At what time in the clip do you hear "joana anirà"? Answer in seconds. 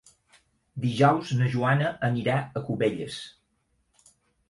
1.57-2.41